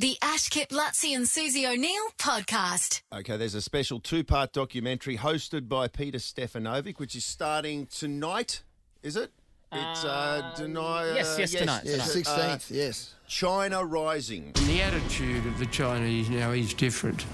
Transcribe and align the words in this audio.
The 0.00 0.16
Ash 0.22 0.48
Kip 0.48 0.70
Luttsy 0.70 1.14
and 1.14 1.28
Susie 1.28 1.66
O'Neill 1.66 2.08
podcast. 2.16 3.02
Okay, 3.12 3.36
there's 3.36 3.54
a 3.54 3.60
special 3.60 4.00
two 4.00 4.24
part 4.24 4.54
documentary 4.54 5.18
hosted 5.18 5.68
by 5.68 5.88
Peter 5.88 6.16
Stefanovic, 6.16 6.98
which 6.98 7.14
is 7.14 7.22
starting 7.22 7.84
tonight, 7.84 8.62
is 9.02 9.14
it? 9.14 9.30
It's 9.70 10.02
uh, 10.02 10.54
deny, 10.56 11.12
yes, 11.12 11.36
yes, 11.38 11.52
tonight, 11.52 11.84
is 11.84 11.92
tonight. 11.92 12.16
it, 12.16 12.26
uh, 12.26 12.32
16th, 12.32 12.70
yes. 12.70 13.14
China 13.26 13.84
Rising. 13.84 14.52
And 14.56 14.66
the 14.68 14.80
attitude 14.80 15.44
of 15.44 15.58
the 15.58 15.66
Chinese 15.66 16.30
now 16.30 16.52
is 16.52 16.72
different. 16.72 17.26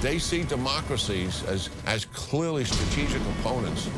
They 0.00 0.18
see 0.18 0.44
democracies 0.44 1.42
as, 1.42 1.68
as 1.84 2.06
clearly 2.06 2.64
strategic 2.64 3.20
opponents. 3.40 3.90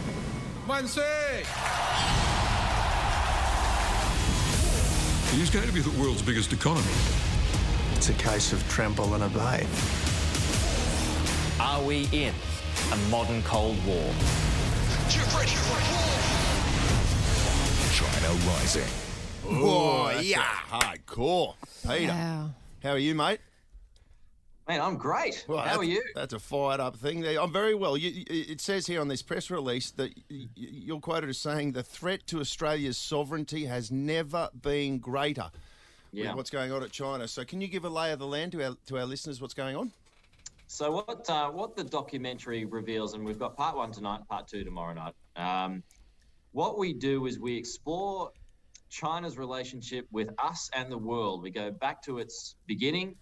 It 5.32 5.40
is 5.40 5.48
going 5.48 5.68
to 5.68 5.72
be 5.72 5.80
the 5.80 5.96
world's 6.02 6.22
biggest 6.22 6.52
economy. 6.52 6.90
It's 8.00 8.08
a 8.08 8.14
case 8.14 8.54
of 8.54 8.66
trample 8.66 9.12
and 9.12 9.22
obey. 9.22 9.66
Are 11.60 11.82
we 11.82 12.08
in 12.12 12.32
a 12.92 12.96
modern 13.10 13.42
Cold 13.42 13.76
War? 13.84 14.10
China 17.92 18.32
rising. 18.48 18.88
Oh, 19.44 20.18
yeah. 20.18 20.40
Hardcore. 20.70 21.56
Peter, 21.86 22.06
Wow. 22.10 22.50
how 22.82 22.90
are 22.92 22.98
you, 22.98 23.14
mate? 23.14 23.40
Man, 24.66 24.80
I'm 24.80 24.96
great. 24.96 25.44
Well, 25.46 25.58
How 25.58 25.76
are 25.76 25.84
you? 25.84 26.02
That's 26.14 26.32
a 26.32 26.38
fired 26.38 26.80
up 26.80 26.96
thing. 26.96 27.20
There. 27.20 27.38
I'm 27.38 27.52
very 27.52 27.74
well. 27.74 27.98
You, 27.98 28.08
you- 28.12 28.24
it 28.48 28.62
says 28.62 28.86
here 28.86 29.02
on 29.02 29.08
this 29.08 29.20
press 29.20 29.50
release 29.50 29.90
that 29.90 30.16
y- 30.16 30.22
y- 30.30 30.46
you're 30.56 31.00
quoted 31.00 31.28
as 31.28 31.36
saying 31.36 31.72
the 31.72 31.82
threat 31.82 32.26
to 32.28 32.40
Australia's 32.40 32.96
sovereignty 32.96 33.66
has 33.66 33.90
never 33.90 34.48
been 34.58 35.00
greater. 35.00 35.50
Yeah. 36.12 36.34
What's 36.34 36.50
going 36.50 36.72
on 36.72 36.82
at 36.82 36.90
China? 36.90 37.28
So, 37.28 37.44
can 37.44 37.60
you 37.60 37.68
give 37.68 37.84
a 37.84 37.88
lay 37.88 38.12
of 38.12 38.18
the 38.18 38.26
land 38.26 38.52
to 38.52 38.64
our 38.64 38.76
to 38.86 38.98
our 38.98 39.06
listeners? 39.06 39.40
What's 39.40 39.54
going 39.54 39.76
on? 39.76 39.92
So 40.72 40.92
what 40.92 41.28
uh, 41.28 41.50
what 41.50 41.74
the 41.74 41.82
documentary 41.82 42.64
reveals, 42.64 43.14
and 43.14 43.24
we've 43.24 43.40
got 43.40 43.56
part 43.56 43.76
one 43.76 43.90
tonight, 43.90 44.20
part 44.28 44.46
two 44.46 44.62
tomorrow 44.62 44.94
night. 44.94 45.14
Um, 45.34 45.82
what 46.52 46.78
we 46.78 46.92
do 46.92 47.26
is 47.26 47.40
we 47.40 47.56
explore 47.56 48.30
China's 48.88 49.36
relationship 49.36 50.06
with 50.12 50.30
us 50.38 50.70
and 50.72 50.90
the 50.90 50.96
world. 50.96 51.42
We 51.42 51.50
go 51.50 51.72
back 51.72 52.00
to 52.04 52.18
its 52.18 52.54
beginning, 52.68 53.16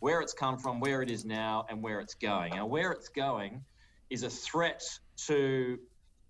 where 0.00 0.22
it's 0.22 0.32
come 0.32 0.58
from, 0.58 0.80
where 0.80 1.02
it 1.02 1.10
is 1.10 1.26
now, 1.26 1.66
and 1.68 1.82
where 1.82 2.00
it's 2.00 2.14
going. 2.14 2.54
And 2.54 2.70
where 2.70 2.92
it's 2.92 3.10
going 3.10 3.62
is 4.08 4.22
a 4.22 4.30
threat 4.30 4.82
to 5.26 5.78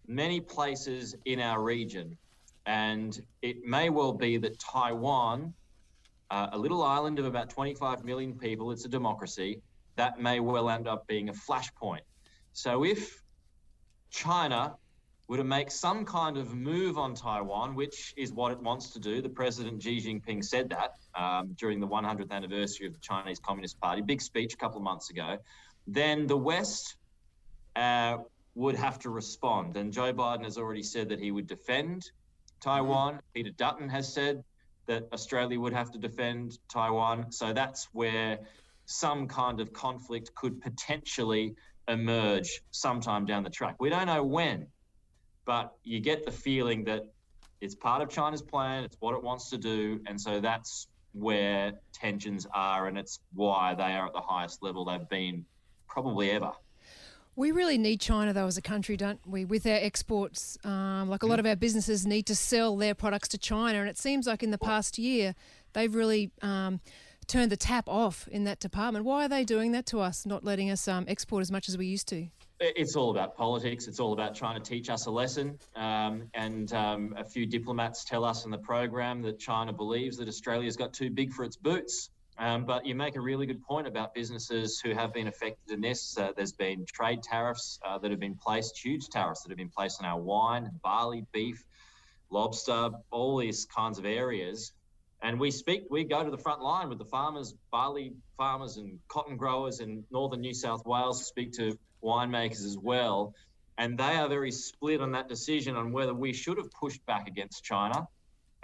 many 0.09 0.41
places 0.41 1.15
in 1.25 1.39
our 1.39 1.63
region. 1.63 2.17
And 2.67 3.21
it 3.41 3.65
may 3.65 3.89
well 3.89 4.13
be 4.13 4.37
that 4.39 4.59
Taiwan, 4.59 5.55
uh, 6.31 6.49
a 6.53 6.59
little 6.59 6.83
island 6.83 7.19
of 7.19 7.27
about 7.27 7.51
25 7.51 8.05
million 8.05 8.35
people, 8.35 8.71
it's 8.71 8.85
a 8.85 8.89
democracy, 8.89 9.61
that 9.97 10.21
may 10.21 10.41
well 10.41 10.69
end 10.69 10.89
up 10.89 11.07
being 11.07 11.29
a 11.29 11.33
flashpoint. 11.33 12.01
So 12.53 12.85
if 12.85 13.23
China 14.11 14.77
were 15.27 15.39
to 15.39 15.45
make 15.45 15.71
some 15.71 16.05
kind 16.05 16.37
of 16.37 16.55
move 16.55 16.99
on 16.99 17.15
Taiwan, 17.15 17.75
which 17.75 18.13
is 18.17 18.33
what 18.33 18.53
it 18.53 18.61
wants 18.61 18.91
to 18.91 18.99
do, 18.99 19.23
the 19.23 19.29
President 19.29 19.83
Xi 19.83 20.01
Jinping 20.01 20.45
said 20.45 20.71
that 20.71 20.97
um, 21.15 21.55
during 21.57 21.81
the 21.81 21.89
100th 21.89 22.31
anniversary 22.31 22.87
of 22.87 22.93
the 22.93 22.99
Chinese 22.99 23.39
Communist 23.39 23.81
Party, 23.81 24.03
big 24.03 24.21
speech 24.21 24.55
a 24.55 24.57
couple 24.57 24.77
of 24.77 24.83
months 24.83 25.11
ago, 25.11 25.39
then 25.87 26.27
the 26.27 26.37
West 26.37 26.97
uh, 27.77 28.19
would 28.55 28.77
have 28.77 28.99
to 29.01 29.11
respond. 29.11 29.77
And 29.77 29.93
Joe 29.93 30.13
Biden 30.13 30.45
has 30.45 30.59
already 30.59 30.83
said 30.83 31.09
that 31.09 31.21
he 31.21 31.31
would 31.31 31.47
defend 31.47 32.11
Taiwan. 32.61 33.21
Peter 33.35 33.51
Dutton 33.51 33.89
has 33.89 34.13
said 34.13 34.45
that 34.87 35.05
Australia 35.13 35.59
would 35.59 35.73
have 35.73 35.91
to 35.93 35.99
defend 35.99 36.59
Taiwan. 36.69 37.33
So 37.33 37.53
that's 37.53 37.89
where 37.93 38.39
some 38.87 39.27
kind 39.29 39.61
of 39.61 39.73
conflict 39.73 40.35
could 40.35 40.61
potentially 40.61 41.55
emerge 41.89 42.61
sometime 42.71 43.27
down 43.27 43.43
the 43.43 43.51
track. 43.51 43.77
We 43.81 43.91
don't 43.91 44.07
know 44.07 44.23
when, 44.23 44.67
but 45.45 45.73
you 45.83 46.01
get 46.01 46.25
the 46.25 46.33
feeling 46.33 46.85
that 46.85 47.03
it's 47.61 47.75
part 47.75 48.03
of 48.03 48.09
China's 48.09 48.43
plan, 48.43 48.85
it's 48.85 48.97
what 49.01 49.15
it 49.15 49.23
wants 49.23 49.51
to 49.51 49.59
do, 49.59 50.01
and 50.07 50.21
so 50.21 50.41
that's 50.41 50.89
where 51.13 51.73
tensions 51.93 52.47
are, 52.53 52.89
and 52.89 52.99
it's 52.99 53.21
why 53.33 53.75
they 53.75 53.95
are 53.95 54.07
at 54.07 54.13
the 54.13 54.21
highest 54.21 54.63
level 54.63 54.85
they've 54.85 55.09
been 55.09 55.45
probably 55.89 56.31
ever. 56.31 56.53
We 57.37 57.51
really 57.51 57.79
need 57.79 58.01
China, 58.01 58.33
though, 58.33 58.47
as 58.47 58.57
a 58.57 58.63
country, 58.63 58.97
don't 58.97 59.19
we? 59.27 59.45
With 59.45 59.67
our 59.67 59.73
exports, 59.73 60.57
um, 60.65 61.09
like 61.09 61.25
a 61.25 61.27
lot 61.27 61.41
of 61.41 61.47
our 61.47 61.57
businesses 61.57 62.07
need 62.07 62.27
to 62.27 62.37
sell 62.37 62.77
their 62.77 62.95
products 62.95 63.29
to 63.29 63.39
China, 63.39 63.81
and 63.81 63.89
it 63.89 63.99
seems 63.99 64.27
like 64.27 64.45
in 64.45 64.53
the 64.53 64.59
past 64.59 64.99
year 64.99 65.35
they've 65.73 65.93
really 65.93 66.31
um, 66.43 66.81
turned 67.27 67.51
the 67.51 67.57
tap 67.57 67.89
off 67.89 68.29
in 68.29 68.45
that 68.45 68.61
department. 68.61 69.05
Why 69.05 69.25
are 69.25 69.29
they 69.29 69.45
doing 69.45 69.73
that 69.73 69.87
to 69.87 69.99
us, 69.99 70.25
not 70.25 70.45
letting 70.45 70.71
us 70.71 70.87
um, 70.87 71.07
export 71.09 71.43
as 71.43 71.51
much 71.51 71.69
as 71.69 71.77
we 71.77 71.87
used 71.87 72.07
to? 72.09 72.29
It's 72.61 72.95
all 72.95 73.11
about 73.11 73.37
politics. 73.37 73.89
It's 73.89 73.99
all 73.99 74.13
about 74.13 74.37
trying 74.37 74.63
to 74.63 74.63
teach 74.63 74.89
us 74.89 75.07
a 75.07 75.11
lesson. 75.11 75.59
Um, 75.75 76.31
and 76.35 76.73
um, 76.73 77.15
a 77.19 77.25
few 77.25 77.47
diplomats 77.47 78.05
tell 78.05 78.25
us 78.25 78.45
in 78.45 78.53
the 78.53 78.59
program 78.59 79.23
that 79.23 79.41
China 79.41 79.73
believes 79.73 80.19
that 80.19 80.29
Australia's 80.29 80.77
got 80.77 80.93
too 80.93 81.11
big 81.11 81.33
for 81.33 81.45
its 81.45 81.57
boots. 81.57 82.11
Um, 82.37 82.65
but 82.65 82.85
you 82.85 82.95
make 82.97 83.15
a 83.15 83.21
really 83.21 83.47
good 83.47 83.63
point 83.63 83.87
about 83.87 84.13
businesses 84.13 84.81
who 84.81 84.93
have 84.93 85.13
been 85.13 85.29
affected 85.29 85.73
in 85.73 85.81
this. 85.81 86.19
Uh, 86.19 86.33
there's 86.37 86.53
been 86.53 86.85
trade 86.85 87.23
tariffs 87.23 87.79
uh, 87.87 87.99
that 87.99 88.11
have 88.11 88.19
been 88.19 88.35
placed, 88.35 88.77
huge 88.79 89.09
tariffs 89.09 89.43
that 89.43 89.51
have 89.51 89.59
been 89.59 89.71
placed 89.71 90.03
on 90.03 90.09
our 90.09 90.21
wine, 90.21 90.69
barley, 90.83 91.25
beef, 91.33 91.63
lobster, 92.31 92.91
all 93.13 93.39
these 93.39 93.67
kinds 93.67 93.99
of 93.99 94.05
areas. 94.05 94.73
And 95.23 95.39
we 95.39 95.51
speak, 95.53 95.85
we 95.91 96.05
go 96.05 96.25
to 96.25 96.31
the 96.31 96.39
front 96.39 96.61
line 96.61 96.89
with 96.89 96.99
the 96.99 97.05
farmers, 97.05 97.55
barley 97.71 98.13
farmers 98.37 98.77
and 98.79 98.99
cotton 99.09 99.37
growers 99.37 99.79
in 99.81 100.03
northern 100.11 100.41
New 100.41 100.55
South 100.55 100.85
Wales, 100.85 101.27
speak 101.27 101.53
to 101.53 101.79
winemakers 102.03 102.65
as 102.65 102.77
well. 102.77 103.33
And 103.79 103.97
they 103.97 104.17
are 104.17 104.29
very 104.29 104.51
split 104.51 105.01
on 105.01 105.13
that 105.13 105.29
decision 105.29 105.77
on 105.77 105.93
whether 105.93 106.13
we 106.13 106.33
should 106.33 106.59
have 106.59 106.71
pushed 106.73 107.05
back 107.07 107.29
against 107.29 107.63
China 107.65 108.07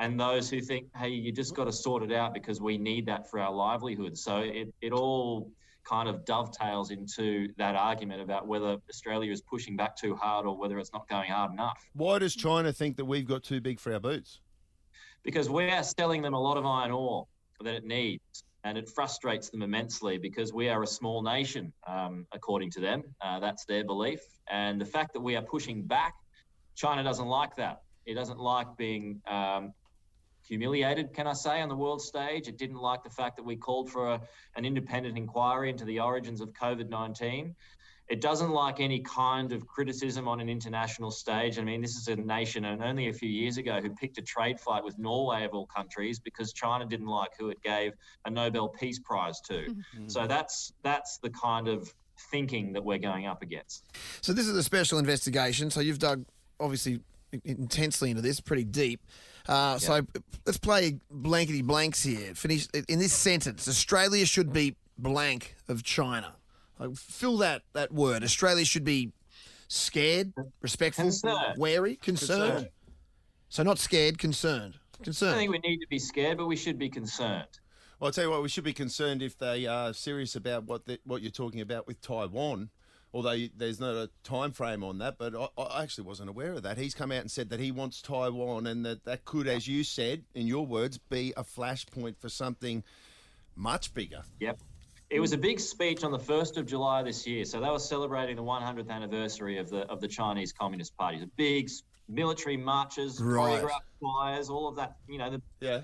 and 0.00 0.18
those 0.18 0.50
who 0.50 0.60
think, 0.60 0.88
hey, 0.96 1.10
you 1.10 1.30
just 1.30 1.54
got 1.54 1.64
to 1.64 1.72
sort 1.72 2.02
it 2.02 2.12
out 2.12 2.34
because 2.34 2.60
we 2.60 2.78
need 2.78 3.06
that 3.06 3.30
for 3.30 3.38
our 3.38 3.52
livelihood. 3.52 4.18
So 4.18 4.38
it, 4.38 4.72
it 4.80 4.92
all 4.92 5.52
kind 5.84 6.08
of 6.08 6.24
dovetails 6.24 6.90
into 6.90 7.48
that 7.58 7.76
argument 7.76 8.20
about 8.20 8.46
whether 8.46 8.76
Australia 8.88 9.30
is 9.30 9.40
pushing 9.40 9.76
back 9.76 9.96
too 9.96 10.14
hard 10.14 10.46
or 10.46 10.56
whether 10.56 10.78
it's 10.78 10.92
not 10.92 11.08
going 11.08 11.30
hard 11.30 11.52
enough. 11.52 11.78
Why 11.94 12.18
does 12.18 12.34
China 12.34 12.72
think 12.72 12.96
that 12.96 13.04
we've 13.04 13.26
got 13.26 13.42
too 13.42 13.60
big 13.60 13.78
for 13.78 13.92
our 13.92 14.00
boots? 14.00 14.40
because 15.22 15.50
we 15.50 15.70
are 15.70 15.82
selling 15.82 16.22
them 16.22 16.34
a 16.34 16.40
lot 16.40 16.56
of 16.56 16.64
iron 16.64 16.90
ore 16.90 17.26
that 17.62 17.74
it 17.74 17.84
needs. 17.84 18.44
And 18.62 18.76
it 18.76 18.90
frustrates 18.90 19.48
them 19.48 19.62
immensely 19.62 20.18
because 20.18 20.52
we 20.52 20.68
are 20.68 20.82
a 20.82 20.86
small 20.86 21.22
nation, 21.22 21.72
um, 21.86 22.26
according 22.32 22.70
to 22.72 22.80
them. 22.80 23.02
Uh, 23.22 23.40
that's 23.40 23.64
their 23.64 23.84
belief. 23.84 24.20
And 24.50 24.78
the 24.78 24.84
fact 24.84 25.14
that 25.14 25.20
we 25.20 25.34
are 25.34 25.42
pushing 25.42 25.82
back, 25.82 26.14
China 26.74 27.02
doesn't 27.02 27.26
like 27.26 27.56
that. 27.56 27.80
It 28.04 28.14
doesn't 28.14 28.38
like 28.38 28.66
being 28.76 29.22
um, 29.26 29.72
humiliated, 30.50 31.14
can 31.14 31.28
I 31.28 31.32
say, 31.32 31.62
on 31.62 31.68
the 31.68 31.76
world 31.76 32.02
stage. 32.02 32.48
It 32.48 32.58
didn't 32.58 32.80
like 32.80 33.04
the 33.04 33.10
fact 33.10 33.36
that 33.36 33.44
we 33.44 33.54
called 33.54 33.88
for 33.88 34.08
a, 34.08 34.20
an 34.56 34.64
independent 34.64 35.16
inquiry 35.16 35.70
into 35.70 35.84
the 35.84 36.00
origins 36.00 36.40
of 36.40 36.52
COVID 36.52 36.90
19. 36.90 37.54
It 38.08 38.20
doesn't 38.20 38.50
like 38.50 38.80
any 38.80 38.98
kind 38.98 39.52
of 39.52 39.68
criticism 39.68 40.26
on 40.26 40.40
an 40.40 40.48
international 40.48 41.12
stage. 41.12 41.60
I 41.60 41.62
mean, 41.62 41.80
this 41.80 41.94
is 41.94 42.08
a 42.08 42.16
nation, 42.16 42.64
and 42.64 42.82
only 42.82 43.08
a 43.08 43.12
few 43.12 43.28
years 43.28 43.58
ago, 43.58 43.80
who 43.80 43.90
picked 43.90 44.18
a 44.18 44.22
trade 44.22 44.58
fight 44.58 44.82
with 44.82 44.98
Norway 44.98 45.44
of 45.44 45.54
all 45.54 45.66
countries 45.66 46.18
because 46.18 46.52
China 46.52 46.84
didn't 46.84 47.06
like 47.06 47.30
who 47.38 47.50
it 47.50 47.62
gave 47.62 47.92
a 48.24 48.30
Nobel 48.30 48.68
Peace 48.68 48.98
Prize 48.98 49.40
to. 49.42 49.52
Mm-hmm. 49.52 49.70
Mm-hmm. 49.70 50.08
So 50.08 50.26
that's 50.26 50.72
that's 50.82 51.18
the 51.18 51.30
kind 51.30 51.68
of 51.68 51.94
thinking 52.32 52.72
that 52.72 52.84
we're 52.84 52.98
going 52.98 53.26
up 53.26 53.42
against. 53.42 53.84
So 54.20 54.32
this 54.32 54.48
is 54.48 54.56
a 54.56 54.64
special 54.64 54.98
investigation. 54.98 55.70
So 55.70 55.78
you've 55.78 56.00
dug 56.00 56.24
obviously 56.58 56.98
intensely 57.44 58.10
into 58.10 58.22
this, 58.22 58.40
pretty 58.40 58.64
deep. 58.64 59.00
Uh, 59.48 59.78
So 59.78 60.06
let's 60.46 60.58
play 60.58 60.98
blankety 61.10 61.62
blanks 61.62 62.02
here. 62.02 62.34
Finish 62.34 62.68
in 62.88 62.98
this 62.98 63.12
sentence. 63.12 63.68
Australia 63.68 64.26
should 64.26 64.52
be 64.52 64.76
blank 64.98 65.56
of 65.68 65.82
China. 65.82 66.34
Like, 66.78 66.94
fill 66.96 67.38
that 67.38 67.62
that 67.74 67.92
word. 67.92 68.22
Australia 68.24 68.64
should 68.64 68.84
be 68.84 69.12
scared, 69.68 70.32
respectful, 70.62 71.04
Concerned. 71.04 71.54
wary, 71.58 71.96
concerned. 71.96 72.40
Concerned. 72.52 72.68
So 73.48 73.62
not 73.62 73.78
scared, 73.78 74.18
concerned. 74.18 74.78
Concerned. 75.02 75.30
I 75.30 75.32
don't 75.34 75.52
think 75.52 75.64
we 75.64 75.70
need 75.70 75.78
to 75.80 75.86
be 75.88 75.98
scared, 75.98 76.38
but 76.38 76.46
we 76.46 76.56
should 76.56 76.78
be 76.78 76.88
concerned. 76.88 77.46
Well, 77.98 78.08
I'll 78.08 78.12
tell 78.12 78.24
you 78.24 78.30
what, 78.30 78.42
we 78.42 78.48
should 78.48 78.64
be 78.64 78.72
concerned 78.72 79.22
if 79.22 79.36
they 79.38 79.66
are 79.66 79.92
serious 79.92 80.34
about 80.36 80.64
what 80.64 80.86
the, 80.86 80.98
what 81.04 81.22
you're 81.22 81.30
talking 81.30 81.60
about 81.60 81.86
with 81.86 82.00
Taiwan. 82.00 82.70
Although 83.12 83.46
there's 83.56 83.80
not 83.80 83.94
a 83.94 84.08
time 84.22 84.52
frame 84.52 84.84
on 84.84 84.98
that, 84.98 85.18
but 85.18 85.34
I, 85.34 85.62
I 85.62 85.82
actually 85.82 86.04
wasn't 86.04 86.28
aware 86.28 86.52
of 86.52 86.62
that. 86.62 86.78
He's 86.78 86.94
come 86.94 87.10
out 87.10 87.20
and 87.20 87.30
said 87.30 87.50
that 87.50 87.58
he 87.58 87.72
wants 87.72 88.00
Taiwan, 88.00 88.66
and 88.66 88.86
that 88.86 89.04
that 89.04 89.24
could, 89.24 89.48
as 89.48 89.66
you 89.66 89.82
said 89.82 90.22
in 90.34 90.46
your 90.46 90.64
words, 90.64 90.98
be 90.98 91.32
a 91.36 91.42
flashpoint 91.42 92.16
for 92.18 92.28
something 92.28 92.84
much 93.56 93.92
bigger. 93.94 94.22
Yep. 94.38 94.60
It 95.10 95.18
was 95.18 95.32
a 95.32 95.38
big 95.38 95.58
speech 95.58 96.04
on 96.04 96.12
the 96.12 96.18
1st 96.20 96.56
of 96.56 96.66
July 96.66 97.02
this 97.02 97.26
year. 97.26 97.44
So 97.44 97.60
they 97.60 97.68
were 97.68 97.80
celebrating 97.80 98.36
the 98.36 98.44
100th 98.44 98.88
anniversary 98.88 99.58
of 99.58 99.68
the 99.68 99.80
of 99.88 100.00
the 100.00 100.06
Chinese 100.06 100.52
Communist 100.52 100.96
Party. 100.96 101.18
The 101.18 101.30
big 101.36 101.68
military 102.08 102.56
marches, 102.56 103.20
Right. 103.20 103.62
choreographed 103.62 104.50
all 104.50 104.68
of 104.68 104.76
that. 104.76 104.96
You 105.08 105.18
know, 105.18 105.30
the 105.30 105.42
Yeah. 105.60 105.80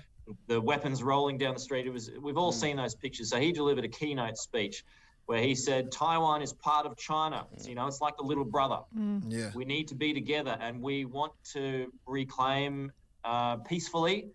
the 0.47 0.61
weapons 0.61 1.03
rolling 1.03 1.37
down 1.37 1.55
the 1.55 1.59
street. 1.59 1.85
It 1.85 1.91
was 1.91 2.09
we've 2.21 2.37
all 2.37 2.53
mm. 2.53 2.55
seen 2.55 2.77
those 2.77 2.95
pictures. 2.95 3.29
So 3.29 3.37
he 3.37 3.51
delivered 3.51 3.83
a 3.83 3.89
keynote 3.89 4.37
speech 4.37 4.85
where 5.27 5.41
he 5.41 5.53
said 5.53 5.91
Taiwan 5.91 6.41
is 6.41 6.53
part 6.53 6.85
of 6.85 6.97
China. 6.97 7.45
It's, 7.53 7.67
you 7.67 7.75
know, 7.75 7.85
it's 7.85 8.01
like 8.01 8.15
a 8.19 8.23
little 8.23 8.45
brother. 8.45 8.79
Yeah. 9.27 9.51
We 9.53 9.65
need 9.65 9.87
to 9.89 9.95
be 9.95 10.13
together, 10.13 10.57
and 10.59 10.81
we 10.81 11.03
want 11.05 11.33
to 11.51 11.91
reclaim 12.05 12.91
uh, 13.25 13.57
peacefully. 13.57 14.29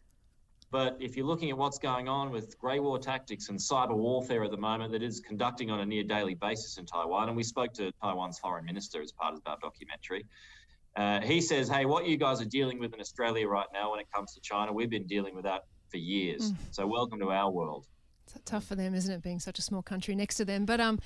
But 0.70 0.96
if 1.00 1.16
you're 1.16 1.26
looking 1.26 1.50
at 1.50 1.56
what's 1.56 1.78
going 1.78 2.08
on 2.08 2.30
with 2.30 2.58
grey 2.58 2.78
war 2.78 2.98
tactics 2.98 3.48
and 3.48 3.58
cyber 3.58 3.96
warfare 3.96 4.44
at 4.44 4.50
the 4.50 4.56
moment, 4.58 4.92
that 4.92 5.02
is 5.02 5.20
conducting 5.20 5.70
on 5.70 5.80
a 5.80 5.86
near 5.86 6.04
daily 6.04 6.34
basis 6.34 6.76
in 6.76 6.84
Taiwan, 6.84 7.28
and 7.28 7.36
we 7.36 7.42
spoke 7.42 7.72
to 7.74 7.90
Taiwan's 8.02 8.38
foreign 8.38 8.66
minister 8.66 9.00
as 9.00 9.12
part 9.12 9.34
of 9.34 9.40
our 9.46 9.56
documentary. 9.62 10.26
Uh, 10.94 11.20
he 11.22 11.40
says, 11.40 11.70
"Hey, 11.70 11.86
what 11.86 12.06
you 12.06 12.18
guys 12.18 12.42
are 12.42 12.50
dealing 12.58 12.78
with 12.78 12.92
in 12.92 13.00
Australia 13.00 13.48
right 13.48 13.66
now 13.72 13.92
when 13.92 14.00
it 14.00 14.08
comes 14.14 14.34
to 14.34 14.40
China, 14.42 14.74
we've 14.74 14.90
been 14.90 15.06
dealing 15.06 15.34
with 15.34 15.44
that 15.44 15.62
for 15.90 15.96
years. 15.96 16.52
So 16.70 16.86
welcome 16.86 17.18
to 17.20 17.30
our 17.32 17.50
world." 17.50 17.86
It's 18.24 18.34
tough 18.44 18.64
for 18.64 18.74
them, 18.74 18.94
isn't 18.94 19.12
it, 19.12 19.22
being 19.22 19.40
such 19.40 19.58
a 19.58 19.62
small 19.62 19.82
country 19.82 20.14
next 20.14 20.36
to 20.36 20.44
them? 20.44 20.64
But 20.64 20.80
um, 20.80 20.98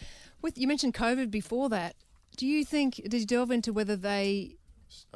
with 0.42 0.58
you 0.58 0.66
mentioned 0.68 0.94
COVID 0.94 1.30
before 1.30 1.68
that. 1.70 1.94
Do 2.36 2.46
you 2.46 2.64
think 2.64 2.96
did 2.96 3.14
you 3.14 3.26
delve 3.26 3.50
into 3.50 3.72
whether 3.72 3.96
they 3.96 4.56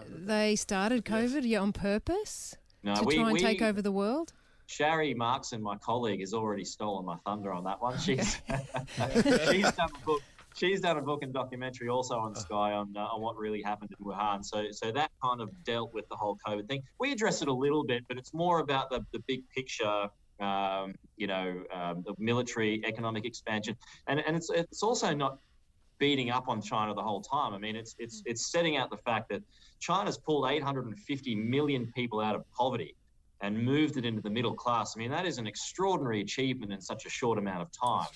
they 0.09 0.57
started 0.57 1.05
COVID 1.05 1.43
yeah 1.45 1.61
on 1.61 1.73
purpose 1.73 2.57
No, 2.83 2.95
to 2.95 3.05
we- 3.05 3.17
try 3.17 3.25
and 3.25 3.33
we- 3.35 3.41
take 3.41 3.63
over 3.63 3.83
the 3.83 3.93
world? 3.93 4.33
Shari 4.67 5.17
Markson, 5.17 5.61
my 5.61 5.77
colleague, 5.79 6.21
has 6.21 6.33
already 6.33 6.65
stolen 6.65 7.05
my 7.05 7.17
thunder 7.27 7.53
on 7.53 7.65
that 7.65 7.83
one. 7.83 7.99
She's 7.99 8.41
she's 9.51 9.73
done 9.73 9.91
a 9.95 10.07
book. 10.07 10.23
She's 10.57 10.81
done 10.81 10.97
a 10.97 11.03
book 11.03 11.23
and 11.23 11.33
documentary 11.33 11.89
also 11.89 12.17
on 12.19 12.35
Sky 12.37 12.73
on 12.73 12.95
uh, 12.97 13.01
on 13.01 13.21
what 13.21 13.37
really 13.37 13.63
happened 13.63 13.91
in 13.99 14.05
Wuhan. 14.07 14.45
So 14.45 14.67
so 14.71 14.93
that 14.93 15.11
kind 15.23 15.41
of 15.41 15.51
dealt 15.65 15.93
with 15.93 16.09
the 16.09 16.17
whole 16.17 16.39
COVID 16.47 16.69
thing. 16.69 16.83
We 17.01 17.11
address 17.13 17.43
it 17.43 17.49
a 17.49 17.53
little 17.53 17.85
bit, 17.85 18.05
but 18.09 18.17
it's 18.17 18.33
more 18.33 18.61
about 18.61 18.91
the 18.91 19.05
the 19.13 19.19
big 19.27 19.43
picture. 19.55 20.09
Um, 20.41 20.95
you 21.17 21.27
know, 21.27 21.63
um, 21.73 22.03
the 22.07 22.15
military 22.19 22.83
economic 22.87 23.25
expansion, 23.25 23.77
and 24.07 24.21
and 24.27 24.37
it's 24.37 24.51
it's 24.51 24.83
also 24.83 25.15
not 25.15 25.39
beating 25.99 26.31
up 26.31 26.49
on 26.49 26.63
China 26.63 26.95
the 26.95 27.03
whole 27.03 27.21
time. 27.21 27.53
I 27.53 27.59
mean, 27.59 27.77
it's 27.77 27.95
it's 27.99 28.23
it's 28.25 28.51
setting 28.51 28.77
out 28.77 28.91
the 28.91 28.97
fact 28.97 29.29
that 29.29 29.43
China's 29.79 30.19
pulled 30.19 30.51
850 30.51 31.35
million 31.35 31.93
people 31.95 32.21
out 32.21 32.35
of 32.35 32.51
poverty 32.53 32.97
and 33.43 33.57
moved 33.57 33.97
it 33.97 34.05
into 34.05 34.21
the 34.21 34.31
middle 34.31 34.55
class. 34.55 34.95
I 34.97 34.99
mean, 34.99 35.11
that 35.11 35.27
is 35.27 35.39
an 35.39 35.47
extraordinary 35.47 36.21
achievement 36.21 36.73
in 36.73 36.81
such 36.81 37.07
a 37.07 37.09
short 37.09 37.39
amount 37.39 37.63
of 37.63 37.69
time. 37.73 38.09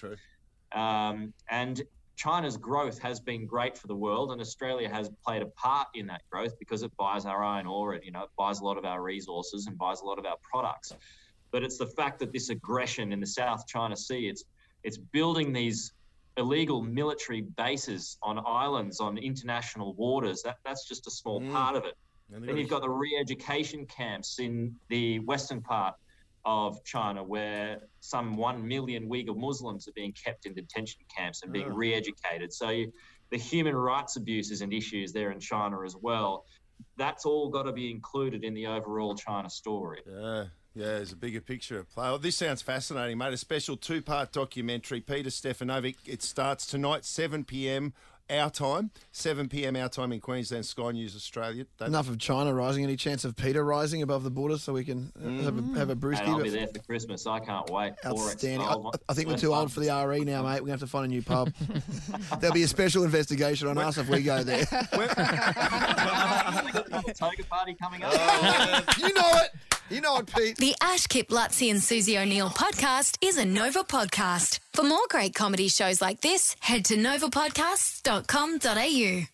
Um, 0.73 1.33
and 1.51 1.83
China's 2.17 2.57
growth 2.57 2.99
has 2.99 3.21
been 3.21 3.47
great 3.47 3.77
for 3.77 3.87
the 3.87 3.97
world, 3.97 4.33
and 4.33 4.41
Australia 4.41 4.89
has 4.89 5.11
played 5.25 5.43
a 5.43 5.47
part 5.47 5.89
in 5.95 6.07
that 6.07 6.23
growth 6.31 6.59
because 6.59 6.83
it 6.83 6.93
buys 6.97 7.27
our 7.27 7.43
iron 7.43 7.67
ore, 7.67 7.95
it 7.95 8.05
you 8.05 8.13
know 8.13 8.23
it 8.23 8.31
buys 8.39 8.61
a 8.61 8.65
lot 8.65 8.79
of 8.79 8.85
our 8.85 9.03
resources 9.03 9.67
and 9.67 9.77
buys 9.79 10.01
a 10.01 10.05
lot 10.05 10.19
of 10.19 10.27
our 10.27 10.37
products. 10.51 10.93
But 11.55 11.63
it's 11.63 11.79
the 11.79 11.87
fact 11.87 12.19
that 12.19 12.33
this 12.33 12.49
aggression 12.51 13.13
in 13.13 13.21
the 13.21 13.29
South 13.29 13.65
China 13.69 13.97
Sea, 13.97 14.27
it's 14.27 14.43
it's 14.83 14.99
building 14.99 15.53
these 15.53 15.93
illegal 16.37 16.83
military 16.83 17.43
bases 17.43 18.19
on 18.25 18.41
islands 18.45 18.99
on 18.99 19.17
international 19.19 19.95
waters. 19.95 20.43
That 20.43 20.57
that's 20.65 20.89
just 20.89 21.07
a 21.07 21.13
small 21.13 21.41
part 21.53 21.77
of 21.77 21.85
it. 21.85 21.95
And 22.33 22.49
Then 22.49 22.57
you've 22.57 22.69
got 22.69 22.83
the 22.83 22.91
re-education 22.91 23.87
camps 23.87 24.41
in 24.41 24.75
the 24.89 25.21
western 25.21 25.61
part 25.63 25.95
of 26.45 26.83
China, 26.85 27.23
where 27.23 27.83
some 28.01 28.37
one 28.37 28.67
million 28.67 29.09
Uyghur 29.09 29.37
Muslims 29.37 29.87
are 29.87 29.93
being 29.95 30.13
kept 30.25 30.47
in 30.47 30.55
detention 30.55 31.03
camps 31.17 31.45
and 31.45 31.53
being 31.53 31.71
Oh. 31.71 31.77
re-educated. 31.77 32.53
So 32.53 32.71
you, 32.71 32.93
the 33.31 33.39
human 33.39 33.77
rights 33.77 34.17
abuses 34.17 34.61
and 34.61 34.73
issues 34.75 35.13
there 35.13 35.31
in 35.31 35.39
China 35.39 35.85
as 35.85 35.95
well. 35.95 36.45
That's 36.97 37.25
all 37.25 37.49
got 37.49 37.63
to 37.63 37.73
be 37.73 37.93
included 37.93 38.43
in 38.43 38.55
the 38.55 38.67
overall 38.67 39.15
China 39.15 39.49
story. 39.49 40.03
Yeah, 40.05 40.47
yeah, 40.75 40.87
there's 40.87 41.13
a 41.13 41.17
bigger 41.17 41.41
picture 41.41 41.79
at 41.79 41.89
play. 41.91 42.09
Oh, 42.09 42.19
this 42.19 42.37
sounds 42.37 42.63
fascinating, 42.63 43.19
mate. 43.19 43.33
A 43.33 43.37
special 43.37 43.77
two 43.77 44.03
part 44.03 44.33
documentary. 44.33 45.01
Peter 45.01 45.31
Stefanovic. 45.31 45.97
It 46.07 46.23
starts 46.23 46.67
tonight, 46.67 47.05
7 47.05 47.45
p.m. 47.45 47.93
our 48.31 48.49
time, 48.51 48.91
7 49.13 49.49
p.m. 49.49 49.77
our 49.77 49.89
time 49.89 50.11
in 50.13 50.19
Queensland, 50.21 50.65
Sky 50.67 50.93
News 50.93 51.15
Australia. 51.15 51.67
That- 51.79 51.89
Enough 51.89 52.09
of 52.09 52.19
China 52.19 52.53
rising. 52.55 52.83
Any 52.83 52.97
chance 52.97 53.25
of 53.25 53.37
Peter 53.37 53.63
rising 53.63 54.01
above 54.03 54.25
the 54.25 54.31
border 54.31 54.57
so 54.59 54.73
we 54.73 54.83
can 54.85 55.13
uh, 55.23 55.29
have, 55.45 55.59
a, 55.59 55.63
have 55.79 55.89
a 55.91 55.93
And 55.93 56.01
brewski? 56.01 56.27
I'll 56.27 56.43
be 56.43 56.49
there 56.49 56.67
for 56.69 56.79
Christmas. 56.81 57.27
I 57.27 57.39
can't 57.41 57.69
wait. 57.71 57.93
Outstanding. 58.05 58.67
I. 58.67 58.77
I 59.11 59.15
think 59.15 59.29
we're 59.29 59.37
too 59.37 59.55
old 59.55 59.71
for 59.73 59.81
the 59.81 59.91
RE 60.07 60.21
now, 60.25 60.43
mate. 60.43 60.55
We're 60.63 60.67
going 60.67 60.67
to 60.67 60.71
have 60.73 60.81
to 60.81 60.87
find 60.87 61.05
a 61.05 61.09
new 61.09 61.23
pub. 61.23 61.53
There'll 62.41 62.55
be 62.55 62.63
a 62.63 62.69
special 62.69 63.05
investigation 63.05 63.69
on 63.69 63.77
us 63.79 63.99
if 63.99 64.09
we 64.09 64.23
go 64.23 64.43
there. 64.43 64.65
Toga 67.15 67.45
party 67.49 67.75
coming 67.81 68.03
up. 68.03 68.13
you 68.99 69.13
know 69.13 69.31
it. 69.35 69.51
You 69.91 70.01
know 70.01 70.17
it, 70.19 70.33
Pete. 70.35 70.57
The 70.57 70.75
Ash 70.81 71.07
Kip 71.07 71.29
Luttsy 71.29 71.71
and 71.71 71.83
Susie 71.83 72.17
O'Neill 72.19 72.49
podcast 72.49 73.19
is 73.21 73.37
a 73.37 73.45
Nova 73.45 73.85
podcast. 73.85 74.61
For 74.73 74.83
more 74.83 75.05
great 75.11 75.35
comedy 75.35 75.69
shows 75.69 76.01
like 76.01 76.23
this, 76.23 76.57
head 76.61 76.87
to 76.87 76.97
novapodcasts.com.au. 76.97 79.34